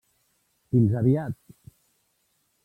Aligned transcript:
Fins 0.71 0.95
aviat! 1.03 1.37